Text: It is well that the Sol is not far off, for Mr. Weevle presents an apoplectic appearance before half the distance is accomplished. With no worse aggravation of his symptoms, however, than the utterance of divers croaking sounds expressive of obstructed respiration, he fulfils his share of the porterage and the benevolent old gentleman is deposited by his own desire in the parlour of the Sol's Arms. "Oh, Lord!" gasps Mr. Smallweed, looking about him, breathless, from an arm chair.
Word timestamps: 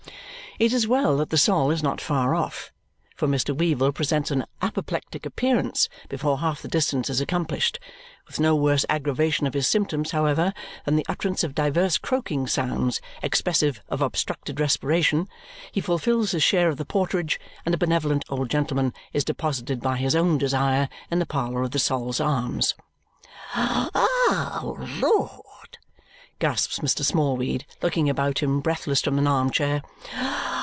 It 0.59 0.73
is 0.73 0.87
well 0.87 1.17
that 1.17 1.31
the 1.31 1.39
Sol 1.39 1.71
is 1.71 1.81
not 1.81 1.99
far 1.99 2.35
off, 2.35 2.71
for 3.15 3.27
Mr. 3.27 3.55
Weevle 3.55 3.91
presents 3.93 4.29
an 4.29 4.45
apoplectic 4.61 5.25
appearance 5.25 5.89
before 6.07 6.37
half 6.37 6.61
the 6.61 6.67
distance 6.67 7.09
is 7.09 7.19
accomplished. 7.19 7.79
With 8.27 8.39
no 8.39 8.55
worse 8.55 8.85
aggravation 8.87 9.47
of 9.47 9.55
his 9.55 9.67
symptoms, 9.67 10.11
however, 10.11 10.53
than 10.85 10.97
the 10.97 11.05
utterance 11.09 11.43
of 11.43 11.55
divers 11.55 11.97
croaking 11.97 12.45
sounds 12.45 13.01
expressive 13.23 13.81
of 13.89 14.03
obstructed 14.03 14.59
respiration, 14.59 15.27
he 15.71 15.81
fulfils 15.81 16.29
his 16.31 16.43
share 16.43 16.69
of 16.69 16.77
the 16.77 16.85
porterage 16.85 17.39
and 17.65 17.73
the 17.73 17.77
benevolent 17.79 18.23
old 18.29 18.51
gentleman 18.51 18.93
is 19.13 19.23
deposited 19.25 19.81
by 19.81 19.97
his 19.97 20.15
own 20.15 20.37
desire 20.37 20.89
in 21.09 21.17
the 21.17 21.25
parlour 21.25 21.63
of 21.63 21.71
the 21.71 21.79
Sol's 21.79 22.19
Arms. 22.19 22.75
"Oh, 23.55 24.77
Lord!" 25.01 25.39
gasps 26.37 26.79
Mr. 26.79 27.05
Smallweed, 27.05 27.63
looking 27.83 28.09
about 28.09 28.39
him, 28.39 28.61
breathless, 28.61 29.01
from 29.01 29.19
an 29.19 29.27
arm 29.27 29.51
chair. 29.51 29.83